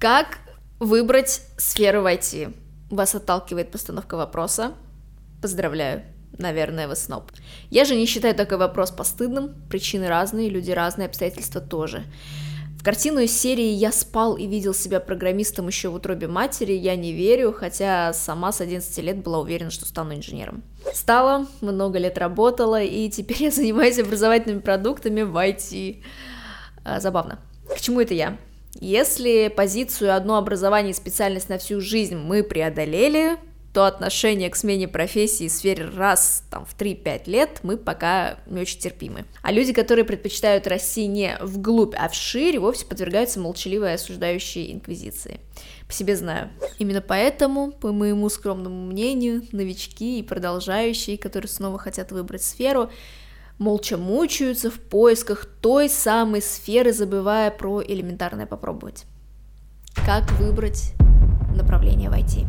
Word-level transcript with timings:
Как 0.00 0.38
выбрать 0.78 1.42
сферу 1.58 2.00
в 2.00 2.06
IT? 2.06 2.54
Вас 2.88 3.14
отталкивает 3.14 3.70
постановка 3.70 4.16
вопроса? 4.16 4.72
Поздравляю, 5.42 6.04
наверное, 6.38 6.88
вы 6.88 6.96
сноб. 6.96 7.30
Я 7.68 7.84
же 7.84 7.94
не 7.94 8.06
считаю 8.06 8.34
такой 8.34 8.56
вопрос 8.56 8.92
постыдным, 8.92 9.54
причины 9.68 10.08
разные, 10.08 10.48
люди 10.48 10.70
разные, 10.70 11.04
обстоятельства 11.04 11.60
тоже. 11.60 12.04
В 12.78 12.82
картину 12.82 13.20
из 13.20 13.38
серии 13.38 13.72
«Я 13.74 13.92
спал 13.92 14.38
и 14.38 14.46
видел 14.46 14.72
себя 14.72 15.00
программистом 15.00 15.66
еще 15.66 15.90
в 15.90 15.96
утробе 15.96 16.28
матери» 16.28 16.72
я 16.72 16.96
не 16.96 17.12
верю, 17.12 17.52
хотя 17.52 18.14
сама 18.14 18.52
с 18.52 18.62
11 18.62 19.04
лет 19.04 19.18
была 19.18 19.40
уверена, 19.40 19.70
что 19.70 19.84
стану 19.84 20.14
инженером. 20.14 20.62
Стала, 20.94 21.46
много 21.60 21.98
лет 21.98 22.16
работала, 22.16 22.82
и 22.82 23.10
теперь 23.10 23.42
я 23.42 23.50
занимаюсь 23.50 23.98
образовательными 23.98 24.60
продуктами 24.60 25.20
в 25.20 25.36
IT. 25.36 26.02
А, 26.86 27.00
забавно. 27.00 27.38
К 27.68 27.78
чему 27.78 28.00
это 28.00 28.14
я? 28.14 28.38
Если 28.74 29.48
позицию 29.48 30.14
одно 30.14 30.36
образование 30.36 30.92
и 30.92 30.94
специальность 30.94 31.48
на 31.48 31.58
всю 31.58 31.80
жизнь 31.80 32.16
мы 32.16 32.42
преодолели, 32.42 33.36
то 33.72 33.86
отношение 33.86 34.50
к 34.50 34.56
смене 34.56 34.88
профессии 34.88 35.48
в 35.48 35.52
сфере 35.52 35.88
раз 35.88 36.42
там, 36.50 36.64
в 36.64 36.76
3-5 36.76 37.30
лет 37.30 37.60
мы 37.62 37.76
пока 37.76 38.38
не 38.46 38.60
очень 38.60 38.80
терпимы. 38.80 39.26
А 39.42 39.52
люди, 39.52 39.72
которые 39.72 40.04
предпочитают 40.04 40.66
расти 40.66 41.06
не 41.06 41.36
вглубь, 41.40 41.94
а 41.96 42.08
вширь, 42.08 42.58
вовсе 42.58 42.84
подвергаются 42.86 43.38
молчаливой 43.38 43.94
осуждающей 43.94 44.72
инквизиции. 44.72 45.40
По 45.86 45.92
себе 45.92 46.16
знаю. 46.16 46.50
Именно 46.78 47.00
поэтому, 47.00 47.70
по 47.72 47.92
моему 47.92 48.28
скромному 48.28 48.86
мнению, 48.86 49.42
новички 49.52 50.18
и 50.18 50.22
продолжающие, 50.24 51.16
которые 51.16 51.48
снова 51.48 51.78
хотят 51.78 52.10
выбрать 52.10 52.42
сферу, 52.42 52.90
молча 53.60 53.96
мучаются 53.96 54.72
в 54.72 54.80
поисках 54.80 55.46
той 55.46 55.88
самой 55.88 56.42
сферы, 56.42 56.92
забывая 56.92 57.52
про 57.52 57.80
элементарное 57.80 58.46
попробовать. 58.46 59.04
Как 60.04 60.28
выбрать 60.32 60.94
направление 61.54 62.10
в 62.10 62.14
IT? 62.14 62.46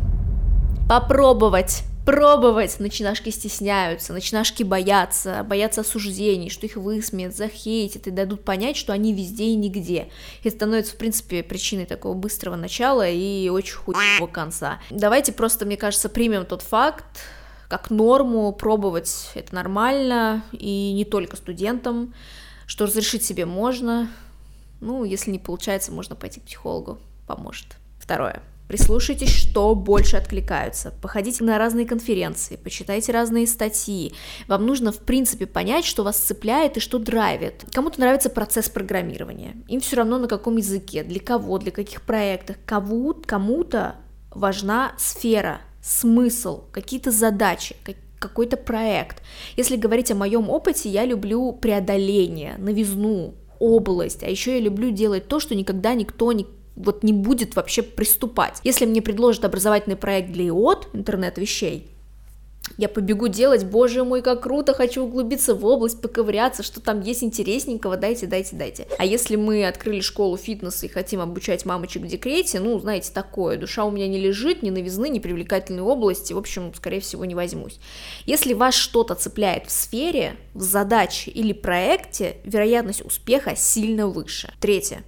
попробовать 0.91 1.83
пробовать. 2.05 2.81
Начинашки 2.81 3.29
стесняются, 3.29 4.11
начинашки 4.11 4.63
боятся, 4.63 5.45
боятся 5.47 5.81
осуждений, 5.81 6.49
что 6.49 6.65
их 6.65 6.75
высмеют, 6.75 7.33
захейтят 7.33 8.07
и 8.07 8.11
дадут 8.11 8.43
понять, 8.43 8.75
что 8.75 8.91
они 8.91 9.13
везде 9.13 9.45
и 9.45 9.55
нигде. 9.55 10.09
И 10.43 10.49
становится, 10.49 10.95
в 10.95 10.97
принципе, 10.97 11.43
причиной 11.43 11.85
такого 11.85 12.13
быстрого 12.13 12.57
начала 12.57 13.07
и 13.07 13.47
очень 13.47 13.75
хуевого 13.75 14.27
конца. 14.27 14.81
Давайте 14.89 15.31
просто, 15.31 15.65
мне 15.65 15.77
кажется, 15.77 16.09
примем 16.09 16.45
тот 16.45 16.61
факт, 16.61 17.05
как 17.71 17.89
норму, 17.89 18.51
пробовать 18.51 19.31
это 19.33 19.55
нормально, 19.55 20.43
и 20.51 20.91
не 20.91 21.05
только 21.05 21.37
студентам, 21.37 22.13
что 22.65 22.85
разрешить 22.85 23.23
себе 23.23 23.45
можно, 23.45 24.09
ну, 24.81 25.05
если 25.05 25.31
не 25.31 25.39
получается, 25.39 25.93
можно 25.93 26.17
пойти 26.17 26.41
к 26.41 26.43
психологу, 26.43 26.99
поможет. 27.27 27.67
Второе. 27.97 28.43
Прислушайтесь, 28.67 29.29
что 29.29 29.73
больше 29.73 30.17
откликаются. 30.17 30.93
Походите 31.01 31.45
на 31.45 31.57
разные 31.57 31.85
конференции, 31.85 32.57
почитайте 32.57 33.13
разные 33.13 33.47
статьи. 33.47 34.13
Вам 34.47 34.65
нужно, 34.65 34.91
в 34.91 34.99
принципе, 34.99 35.45
понять, 35.45 35.85
что 35.85 36.03
вас 36.03 36.17
цепляет 36.17 36.75
и 36.75 36.81
что 36.81 36.99
драйвит. 36.99 37.63
Кому-то 37.71 38.01
нравится 38.01 38.29
процесс 38.29 38.67
программирования. 38.69 39.55
Им 39.69 39.79
все 39.79 39.95
равно 39.95 40.19
на 40.19 40.27
каком 40.27 40.57
языке, 40.57 41.03
для 41.03 41.21
кого, 41.21 41.57
для 41.57 41.71
каких 41.71 42.01
проектов. 42.01 42.57
Кому-то 42.65 43.95
важна 44.29 44.93
сфера, 44.97 45.61
смысл, 45.81 46.63
какие-то 46.71 47.11
задачи, 47.11 47.75
какой-то 48.19 48.57
проект. 48.57 49.21
Если 49.57 49.75
говорить 49.75 50.11
о 50.11 50.15
моем 50.15 50.49
опыте, 50.49 50.89
я 50.89 51.05
люблю 51.05 51.53
преодоление, 51.53 52.55
новизну, 52.57 53.35
область, 53.59 54.23
а 54.23 54.29
еще 54.29 54.53
я 54.55 54.59
люблю 54.59 54.91
делать 54.91 55.27
то, 55.27 55.39
что 55.39 55.55
никогда 55.55 55.93
никто 55.93 56.31
не 56.31 56.47
вот 56.75 57.03
не 57.03 57.13
будет 57.13 57.55
вообще 57.55 57.83
приступать. 57.83 58.59
Если 58.63 58.85
мне 58.85 59.01
предложат 59.01 59.45
образовательный 59.45 59.97
проект 59.97 60.31
для 60.31 60.47
ИОТ, 60.47 60.87
интернет 60.93 61.37
вещей, 61.37 61.91
я 62.77 62.89
побегу 62.89 63.27
делать, 63.27 63.65
боже 63.65 64.03
мой, 64.03 64.21
как 64.21 64.43
круто, 64.43 64.73
хочу 64.73 65.03
углубиться 65.03 65.55
в 65.55 65.65
область, 65.65 66.01
поковыряться, 66.01 66.63
что 66.63 66.79
там 66.79 67.01
есть 67.01 67.23
интересненького, 67.23 67.97
дайте, 67.97 68.27
дайте, 68.27 68.55
дайте. 68.55 68.87
А 68.97 69.05
если 69.05 69.35
мы 69.35 69.67
открыли 69.67 70.01
школу 70.01 70.37
фитнеса 70.37 70.85
и 70.85 70.89
хотим 70.89 71.21
обучать 71.21 71.65
мамочек 71.65 72.03
в 72.03 72.07
декрете, 72.07 72.59
ну, 72.59 72.79
знаете, 72.79 73.11
такое, 73.13 73.57
душа 73.57 73.85
у 73.85 73.91
меня 73.91 74.07
не 74.07 74.19
лежит, 74.19 74.63
ни 74.63 74.69
новизны, 74.69 75.09
ни 75.09 75.19
привлекательной 75.19 75.83
области, 75.83 76.33
в 76.33 76.37
общем, 76.37 76.73
скорее 76.73 77.01
всего, 77.01 77.25
не 77.25 77.35
возьмусь. 77.35 77.79
Если 78.25 78.53
вас 78.53 78.75
что-то 78.75 79.15
цепляет 79.15 79.67
в 79.67 79.71
сфере, 79.71 80.35
в 80.53 80.61
задаче 80.61 81.31
или 81.31 81.53
проекте, 81.53 82.37
вероятность 82.43 83.03
успеха 83.05 83.55
сильно 83.55 84.07
выше. 84.07 84.53
Третье. 84.59 85.03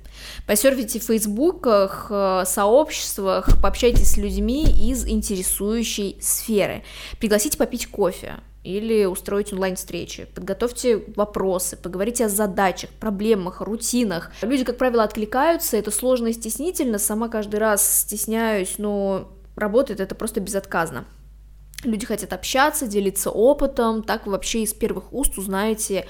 Посерфите 0.47 1.00
в 1.00 1.03
фейсбуках, 1.03 2.07
э, 2.09 2.44
сообществах, 2.45 3.61
пообщайтесь 3.61 4.11
с 4.11 4.17
людьми 4.17 4.63
из 4.63 5.07
интересующей 5.07 6.17
сферы. 6.22 6.84
Пригласите 7.19 7.57
попить 7.57 7.88
кофе 7.88 8.35
или 8.63 9.06
устроить 9.06 9.51
онлайн-встречи, 9.51 10.28
подготовьте 10.33 11.03
вопросы, 11.16 11.75
поговорите 11.75 12.25
о 12.25 12.29
задачах, 12.29 12.89
проблемах, 12.91 13.62
рутинах. 13.62 14.31
Люди, 14.41 14.63
как 14.63 14.78
правило, 14.78 15.03
откликаются, 15.03 15.78
это 15.78 15.91
сложно 15.91 16.28
и 16.28 16.33
стеснительно, 16.33 16.97
сама 16.97 17.28
каждый 17.28 17.59
раз 17.59 18.01
стесняюсь, 18.01 18.75
но 18.78 19.33
работает 19.56 20.00
это 20.00 20.16
просто 20.16 20.39
безотказно. 20.39 21.06
Люди 21.83 22.06
хотят 22.06 22.31
общаться, 22.31 22.88
делиться 22.88 23.29
опытом, 23.29 24.03
так 24.03 24.25
вы 24.25 24.31
вообще 24.31 24.63
из 24.63 24.73
первых 24.73 25.12
уст 25.12 25.38
узнаете 25.38 26.07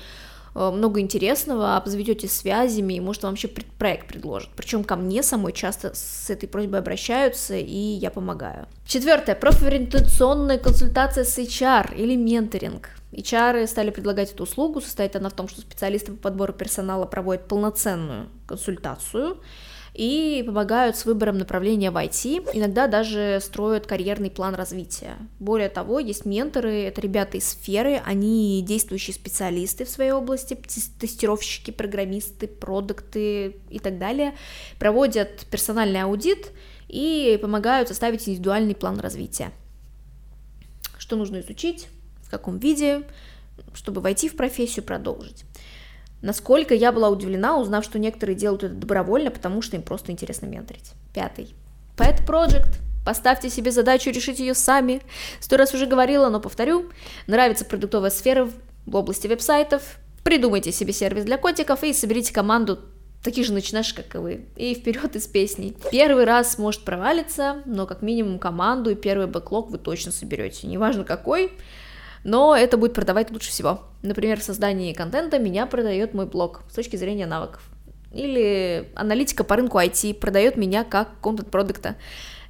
много 0.54 1.00
интересного, 1.00 1.76
обзаведете 1.78 2.28
связями, 2.28 2.94
и, 2.94 3.00
может, 3.00 3.24
вам 3.24 3.34
вообще 3.34 3.48
проект 3.48 4.08
предложат. 4.08 4.50
Причем 4.56 4.84
ко 4.84 4.96
мне 4.96 5.24
самой 5.24 5.54
часто 5.54 5.94
с 5.94 6.30
этой 6.30 6.48
просьбой 6.48 6.80
обращаются, 6.80 7.56
и 7.56 7.78
я 7.78 8.12
помогаю. 8.12 8.68
Четвертое. 8.86 9.36
Профориентационная 9.36 10.58
консультация 10.58 11.24
с 11.24 11.38
HR 11.38 11.96
или 11.96 12.16
менторинг. 12.16 12.90
HR 13.12 13.68
стали 13.68 13.92
предлагать 13.92 14.32
эту 14.32 14.44
услугу, 14.44 14.82
состоит 14.82 15.16
она 15.16 15.30
в 15.30 15.34
том, 15.34 15.48
что 15.48 15.62
специалисты 15.62 16.12
по 16.12 16.18
подбору 16.18 16.54
персонала 16.54 17.06
проводят 17.06 17.48
полноценную 17.48 18.30
консультацию, 18.48 19.38
и 19.94 20.44
помогают 20.46 20.96
с 20.96 21.06
выбором 21.06 21.38
направления 21.38 21.92
в 21.92 21.98
IT, 21.98 22.50
иногда 22.54 22.88
даже 22.88 23.40
строят 23.42 23.86
карьерный 23.86 24.32
план 24.32 24.56
развития. 24.56 25.18
Более 25.40 25.70
того, 25.70 26.00
есть 26.00 26.26
менторы, 26.26 26.84
это 26.84 27.00
ребята 27.02 27.38
из 27.38 27.50
сферы, 27.50 28.02
они 28.04 28.64
действующие 28.68 29.14
специалисты 29.14 29.86
в 29.86 29.90
своей 29.90 30.12
области, 30.12 30.56
тестировщики, 31.00 31.70
программисты, 31.72 32.48
продукты 32.48 33.58
и 33.70 33.80
так 33.80 34.00
далее, 34.00 34.36
проводят 34.80 35.46
персональный 35.52 36.02
аудит 36.02 36.52
и 36.88 37.38
помогают 37.42 37.88
составить 37.88 38.28
индивидуальный 38.28 38.76
план 38.76 39.00
развития. 39.00 39.52
Что 40.98 41.16
нужно 41.16 41.42
изучить, 41.42 41.88
в 42.24 42.32
каком 42.32 42.58
виде, 42.58 43.04
чтобы 43.76 44.02
войти 44.02 44.28
в 44.28 44.36
профессию, 44.36 44.84
продолжить. 44.84 45.46
Насколько 46.24 46.74
я 46.74 46.94
была 46.94 47.10
удивлена, 47.10 47.60
узнав, 47.60 47.84
что 47.84 48.00
некоторые 48.00 48.36
делают 48.36 48.64
это 48.64 48.74
добровольно, 48.74 49.30
потому 49.30 49.62
что 49.62 49.76
им 49.76 49.84
просто 49.84 50.14
интересно 50.14 50.46
менторить. 50.46 50.94
Пятый. 51.14 51.54
Pet 51.98 52.26
Project. 52.26 52.80
Поставьте 53.06 53.50
себе 53.50 53.72
задачу 53.72 54.10
решить 54.10 54.40
ее 54.40 54.54
сами. 54.54 55.02
Сто 55.42 55.58
раз 55.58 55.74
уже 55.74 55.86
говорила, 55.86 56.30
но 56.30 56.40
повторю. 56.40 56.90
Нравится 57.28 57.66
продуктовая 57.66 58.10
сфера 58.10 58.50
в 58.86 58.96
области 58.96 59.28
веб-сайтов. 59.28 59.98
Придумайте 60.24 60.72
себе 60.72 60.94
сервис 60.94 61.26
для 61.26 61.38
котиков 61.38 61.84
и 61.84 61.92
соберите 61.92 62.34
команду 62.34 62.80
таких 63.24 63.46
же 63.46 63.54
начинаешь, 63.54 63.94
как 63.94 64.16
и 64.16 64.18
вы. 64.18 64.46
И 64.56 64.76
вперед 64.76 65.16
из 65.16 65.28
песней. 65.28 65.76
Первый 65.92 66.26
раз 66.26 66.58
может 66.58 66.84
провалиться, 66.84 67.62
но 67.66 67.88
как 67.88 68.02
минимум 68.02 68.38
команду 68.38 68.92
и 68.92 68.96
первый 68.96 69.28
бэклог 69.28 69.72
вы 69.72 69.78
точно 69.78 70.12
соберете. 70.12 70.68
Неважно 70.68 71.04
какой, 71.04 71.52
но 72.24 72.56
это 72.56 72.78
будет 72.78 72.94
продавать 72.94 73.32
лучше 73.32 73.50
всего. 73.50 73.82
Например, 74.02 74.40
в 74.40 74.44
создании 74.44 74.94
контента 74.94 75.40
меня 75.40 75.66
продает 75.66 76.14
мой 76.14 76.26
блог 76.26 76.64
с 76.70 76.76
точки 76.76 76.96
зрения 76.96 77.26
навыков. 77.26 77.62
Или 78.14 78.92
аналитика 78.96 79.44
по 79.44 79.56
рынку 79.56 79.80
IT 79.80 80.16
продает 80.16 80.56
меня 80.56 80.84
как 80.84 81.20
контент-продукта, 81.22 81.96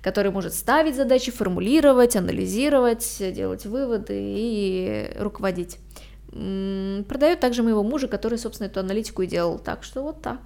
который 0.02 0.32
может 0.32 0.54
ставить 0.54 0.96
задачи, 0.96 1.32
формулировать, 1.32 2.16
анализировать, 2.16 3.18
делать 3.34 3.66
выводы 3.66 4.16
и 4.18 5.12
руководить. 5.18 5.78
Продает 6.28 7.40
также 7.40 7.64
моего 7.64 7.84
мужа, 7.84 8.08
который, 8.08 8.38
собственно, 8.38 8.68
эту 8.68 8.80
аналитику 8.80 9.22
и 9.22 9.28
делал. 9.28 9.60
Так 9.60 9.84
что 9.84 10.02
вот 10.02 10.22
так. 10.22 10.40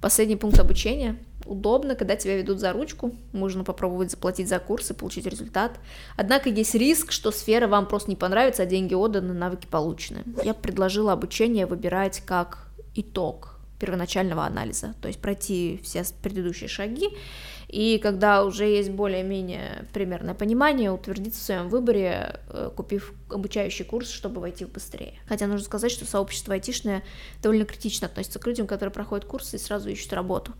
Последний 0.00 0.36
пункт 0.36 0.58
обучения– 0.58 1.16
удобно, 1.44 1.94
когда 1.94 2.16
тебя 2.16 2.36
ведут 2.36 2.60
за 2.60 2.72
ручку, 2.72 3.12
можно 3.32 3.64
попробовать 3.64 4.10
заплатить 4.10 4.48
за 4.48 4.58
курс 4.58 4.90
и 4.90 4.94
получить 4.94 5.26
результат. 5.26 5.72
Однако 6.16 6.48
есть 6.48 6.74
риск, 6.74 7.12
что 7.12 7.30
сфера 7.30 7.68
вам 7.68 7.86
просто 7.86 8.10
не 8.10 8.16
понравится, 8.16 8.62
а 8.62 8.66
деньги 8.66 8.94
отданы, 8.94 9.34
навыки 9.34 9.66
получены. 9.66 10.22
Я 10.44 10.54
предложила 10.54 11.12
обучение 11.12 11.66
выбирать 11.66 12.22
как 12.24 12.66
итог 12.94 13.56
первоначального 13.78 14.44
анализа, 14.44 14.94
то 15.02 15.08
есть 15.08 15.20
пройти 15.20 15.80
все 15.82 16.04
предыдущие 16.22 16.68
шаги, 16.68 17.08
и 17.72 17.98
когда 17.98 18.44
уже 18.44 18.66
есть 18.66 18.90
более-менее 18.90 19.86
примерное 19.94 20.34
понимание, 20.34 20.92
утвердиться 20.92 21.40
в 21.40 21.42
своем 21.42 21.68
выборе, 21.70 22.38
э, 22.50 22.70
купив 22.76 23.14
обучающий 23.30 23.86
курс, 23.86 24.10
чтобы 24.10 24.42
войти 24.42 24.66
быстрее. 24.66 25.14
Хотя 25.26 25.46
нужно 25.46 25.64
сказать, 25.64 25.90
что 25.90 26.04
сообщество 26.04 26.52
айтишное 26.52 27.02
довольно 27.42 27.64
критично 27.64 28.08
относится 28.08 28.38
к 28.38 28.46
людям, 28.46 28.66
которые 28.66 28.92
проходят 28.92 29.24
курсы 29.24 29.56
и 29.56 29.58
сразу 29.58 29.88
ищут 29.88 30.12
работу. 30.12 30.52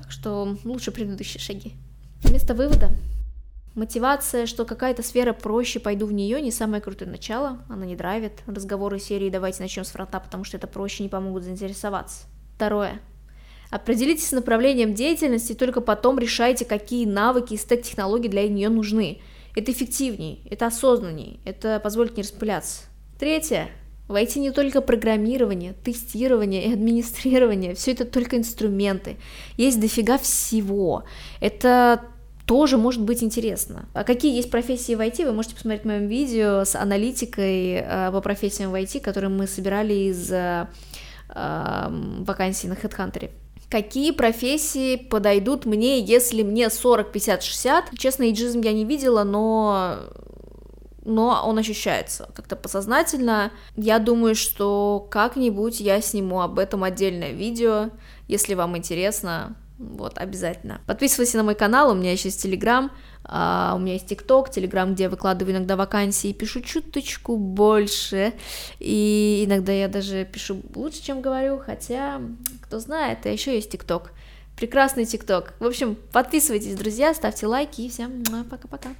Так 0.00 0.10
что 0.10 0.56
лучше 0.64 0.92
предыдущие 0.92 1.40
шаги. 1.40 1.74
Вместо 2.22 2.54
вывода 2.54 2.90
Мотивация, 3.74 4.46
что 4.46 4.64
какая-то 4.64 5.02
сфера 5.02 5.32
проще, 5.32 5.78
пойду 5.78 6.06
в 6.06 6.12
нее, 6.12 6.40
не 6.40 6.50
самое 6.50 6.82
крутое 6.82 7.08
начало, 7.10 7.64
она 7.68 7.86
не 7.86 7.94
драйвит. 7.94 8.32
Разговоры 8.46 8.98
серии 8.98 9.30
«давайте 9.30 9.62
начнем 9.62 9.84
с 9.84 9.90
фронта, 9.90 10.18
потому 10.18 10.42
что 10.42 10.56
это 10.56 10.66
проще, 10.66 11.04
не 11.04 11.08
помогут 11.08 11.44
заинтересоваться». 11.44 12.24
Второе. 12.56 13.00
Определитесь 13.70 14.28
с 14.28 14.32
направлением 14.32 14.94
деятельности, 14.94 15.52
только 15.52 15.80
потом 15.80 16.18
решайте, 16.18 16.64
какие 16.64 17.06
навыки 17.06 17.54
и 17.54 17.56
стек-технологии 17.56 18.28
для 18.28 18.48
нее 18.48 18.70
нужны. 18.70 19.20
Это 19.54 19.70
эффективнее, 19.70 20.38
это 20.50 20.66
осознаннее, 20.66 21.38
это 21.44 21.78
позволит 21.78 22.16
не 22.16 22.22
распыляться. 22.22 22.82
Третье. 23.18 23.68
Войти 24.10 24.40
не 24.40 24.50
только 24.50 24.80
программирование, 24.80 25.72
тестирование 25.84 26.64
и 26.64 26.72
администрирование, 26.72 27.76
все 27.76 27.92
это 27.92 28.04
только 28.04 28.36
инструменты. 28.38 29.18
Есть 29.56 29.80
дофига 29.80 30.18
всего. 30.18 31.04
Это 31.40 32.02
тоже 32.44 32.76
может 32.76 33.02
быть 33.02 33.22
интересно. 33.22 33.88
А 33.94 34.02
какие 34.02 34.34
есть 34.34 34.50
профессии 34.50 34.96
в 34.96 35.00
IT, 35.00 35.24
вы 35.24 35.32
можете 35.32 35.54
посмотреть 35.54 35.82
в 35.82 35.86
моем 35.86 36.08
видео 36.08 36.64
с 36.64 36.74
аналитикой 36.74 37.74
э, 37.74 38.10
по 38.10 38.20
профессиям 38.20 38.72
в 38.72 38.74
IT, 38.74 38.98
которые 38.98 39.30
мы 39.30 39.46
собирали 39.46 39.94
из 39.94 40.32
э, 40.32 40.66
э, 41.28 41.86
вакансий 42.26 42.66
на 42.66 42.72
HeadHunter. 42.72 43.30
Какие 43.70 44.10
профессии 44.10 44.96
подойдут 44.96 45.66
мне, 45.66 46.00
если 46.00 46.42
мне 46.42 46.68
40, 46.68 47.12
50, 47.12 47.44
60? 47.44 47.84
Честно, 47.96 48.28
иджизм 48.28 48.60
я 48.62 48.72
не 48.72 48.84
видела, 48.84 49.22
но 49.22 49.98
но 51.04 51.42
он 51.46 51.58
ощущается 51.58 52.28
как-то 52.34 52.56
подсознательно. 52.56 53.52
Я 53.76 53.98
думаю, 53.98 54.34
что 54.34 55.06
как-нибудь 55.10 55.80
я 55.80 56.00
сниму 56.00 56.40
об 56.40 56.58
этом 56.58 56.84
отдельное 56.84 57.32
видео, 57.32 57.90
если 58.28 58.54
вам 58.54 58.76
интересно. 58.76 59.56
Вот, 59.78 60.18
обязательно. 60.18 60.82
Подписывайся 60.86 61.38
на 61.38 61.42
мой 61.42 61.54
канал, 61.54 61.90
у 61.90 61.94
меня 61.94 62.12
еще 62.12 62.28
есть 62.28 62.42
Телеграм, 62.42 62.92
у 63.24 63.78
меня 63.78 63.94
есть 63.94 64.08
ТикТок, 64.08 64.50
Телеграм, 64.50 64.92
где 64.92 65.04
я 65.04 65.08
выкладываю 65.08 65.56
иногда 65.56 65.74
вакансии, 65.74 66.34
пишу 66.34 66.60
чуточку 66.60 67.38
больше, 67.38 68.34
и 68.78 69.42
иногда 69.46 69.72
я 69.72 69.88
даже 69.88 70.26
пишу 70.26 70.60
лучше, 70.74 71.02
чем 71.02 71.22
говорю, 71.22 71.58
хотя, 71.58 72.20
кто 72.60 72.78
знает, 72.78 73.24
а 73.24 73.30
еще 73.30 73.54
есть 73.54 73.70
ТикТок. 73.70 74.12
Прекрасный 74.54 75.06
ТикТок. 75.06 75.54
В 75.60 75.64
общем, 75.64 75.96
подписывайтесь, 76.12 76.74
друзья, 76.74 77.14
ставьте 77.14 77.46
лайки, 77.46 77.80
и 77.80 77.88
всем 77.88 78.22
пока-пока. 78.50 78.90